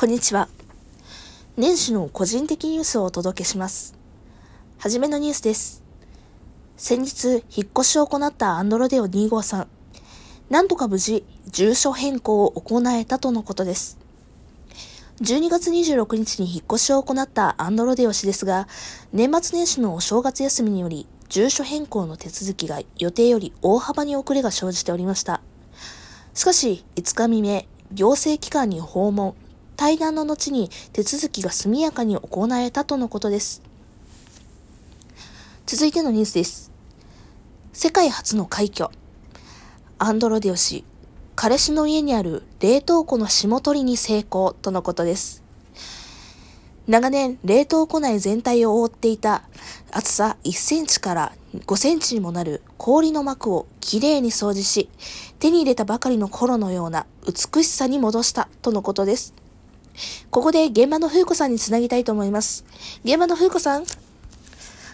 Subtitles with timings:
[0.00, 0.48] こんにちは。
[1.58, 3.94] 年始の個人的ニュースをお届けします。
[4.78, 5.82] はじめのニュースです。
[6.78, 9.68] 先日、引っ越しを行ったアンドロデオ2号さん。
[10.48, 13.98] なんとか無事、住所変更を行えたとのことです。
[15.20, 18.68] 12月26日に引っ越しを行ったアンドロデオ氏ですが、
[19.12, 25.42] 年末年始のお正月休みにより、住所変更の手続きが予定より大幅に遅れが生じておりました。
[26.32, 29.34] しかし、5日未明、行政機関に訪問、
[29.80, 33.62] 対談の後に手続きが速やかに行えたとのことです。
[35.64, 36.70] 続いてのニュースです。
[37.72, 38.90] 世界初の快挙。
[39.98, 40.84] アンドロデオ氏、
[41.34, 45.42] 彼氏の家にある冷凍庫の霜取りに成功とのことです。
[46.86, 49.44] 長年、冷凍庫内全体を覆っていた
[49.92, 54.90] 厚さ1センチから5センチにもなる氷の膜をきれいに掃除し、
[55.38, 59.39] 手に入れたばかりの頃のような美しさに戻したとのことです。
[60.30, 62.64] ここで現場の風子さんにつなぎたいと思います。
[63.04, 63.84] 現場の風子さん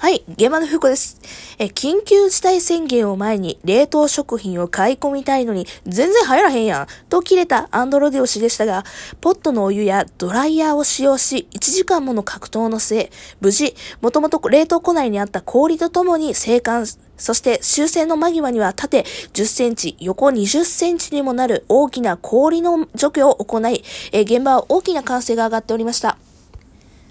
[0.00, 1.20] はい、現場の風子です。
[1.58, 6.86] え、緊急事態宣言を前に冷凍食品を買い込みたいのに全然入らへんやん。
[7.10, 8.86] と切れたアンドロディオ氏でしたが、
[9.20, 13.10] ポットのお湯やドライヤーを使用し、1時間もの格闘の末、
[13.42, 16.86] 無事、もともと冷凍庫内にあった氷とともに生還
[17.18, 19.02] そして終戦の間際には縦
[19.34, 26.16] 10センチ、横20センチにもなる大きな氷の除去を行い、え現場は大きな歓声が上がっておりました。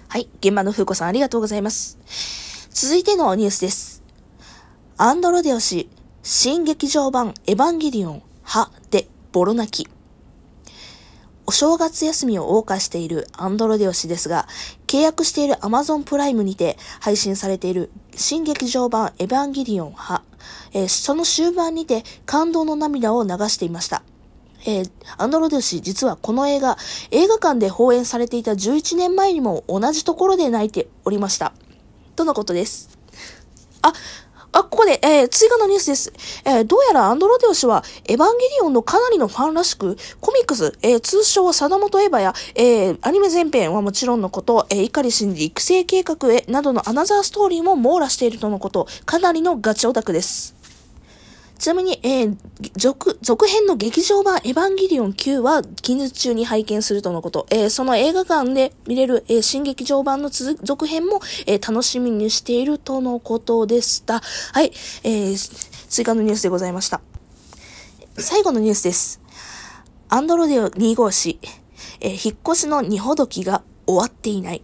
[0.08, 2.49] はい、現場の風子さんありがとうございます。
[2.72, 4.02] 続いてのニュースです。
[4.96, 5.90] アンドロデオ氏、
[6.22, 9.90] 新劇場版エヴァンゲリオン、歯でボロ泣き。
[11.46, 14.46] お正月休みを謳歌しているアンドロデオ氏ですが、
[14.86, 20.22] 契約している Amazon プライムにて配信されている新劇場版エヴァンゲリオン派、
[20.72, 24.04] えー、その終盤にて感動の涙を流していました。
[24.64, 26.78] えー、アンドロデオ氏、実はこの映画、
[27.10, 31.52] 映画館で放映されていた11年前にも同じところで泣いておりました。
[32.20, 32.90] とのことです？
[33.80, 33.94] あ、
[34.52, 36.12] あ、ここで、えー、追加のニュースです。
[36.44, 50.59] えー、どうやらアンドロデオ氏は、エヴァンゲリオンのかなりのファンらしく、コミックス、えー、通称、貞本エヴァや、え、アニメ全編はもちろんのこと、えー、怒り心理育成計画へ、などのアナザーストーリーも網羅しているとのこと、かなりのガチオタクです。
[51.60, 52.36] ちなみに、えー、
[52.74, 57.46] 続、続編の劇場版エヴァンゲリオン9は近日中に拝見するとのこと。
[57.50, 64.22] えー、その映画館で見れる、えー、新劇場版の続編も、えー、楽しみにしているとのことでした。
[64.54, 64.72] はい、
[65.04, 67.02] えー、追加のニュースでございました。
[68.16, 69.20] 最後のニュースです。
[70.08, 71.38] アンドロデオ2号誌、
[72.00, 74.62] えー、引っ越しの荷ほどきが終わっていない。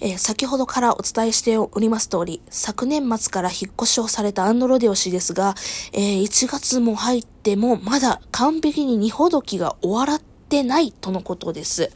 [0.00, 5.54] えー、先ほどからお伝えしております通り、昨年末から引っ越しをされたアンドロデオ氏ですが、
[5.92, 11.90] えー、1月も入ってもまだ完璧に荷ほどきが終わってないとのことです。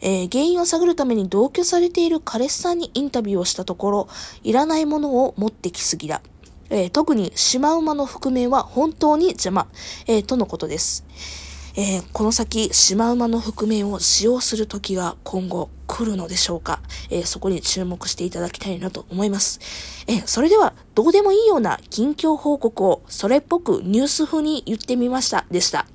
[0.00, 4.08] えー、原因を探るために同居されている彼氏さんにインタビューをしたところ、
[4.42, 6.22] いらないものを持ってきすぎだ。
[6.70, 9.66] えー、特にシマウマの覆面は本当に邪魔、
[10.06, 11.04] えー、とのことです。
[11.76, 19.60] え、この先、シマウマの覆面を使用する時が今後来るのでしょうか、えー、そこに注目していただきたいなと思います。
[20.08, 25.86] えー、それでは、どうでもいいような近況報告をそれっぽくニュース風に言ってみましたでした。